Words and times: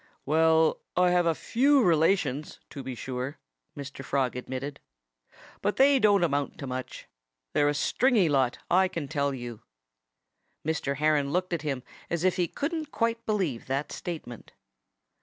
"Well, 0.25 0.79
I 0.97 1.11
have 1.11 1.27
a 1.27 1.35
few 1.35 1.83
relations, 1.83 2.59
to 2.71 2.81
be 2.81 2.95
sure," 2.95 3.37
Mr. 3.77 4.03
Frog 4.03 4.35
admitted. 4.35 4.79
"But 5.61 5.75
they 5.75 5.99
don't 5.99 6.23
amount 6.23 6.57
to 6.57 6.65
much. 6.65 7.07
They're 7.53 7.69
a 7.69 7.75
stringy 7.75 8.27
lot, 8.27 8.57
I 8.67 8.87
can 8.87 9.07
tell 9.07 9.31
you." 9.31 9.61
Mr. 10.65 10.95
Heron 10.95 11.29
looked 11.29 11.53
at 11.53 11.61
him 11.61 11.83
as 12.09 12.23
if 12.23 12.37
he 12.37 12.47
couldn't 12.47 12.91
quite 12.91 13.23
believe 13.27 13.67
that 13.67 13.91
statement. 13.91 14.53